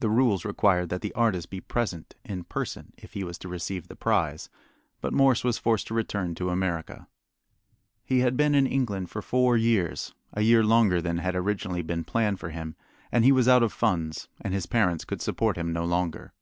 [0.00, 3.88] The rules required that the artist be present in person if he was to receive
[3.88, 4.50] the prize,
[5.00, 7.08] but Morse was forced to return to America.
[8.04, 12.04] He had been in England for four years a year longer than had originally been
[12.04, 12.76] planned for him
[13.10, 16.34] and he was out of funds, and his parents could support him no longer.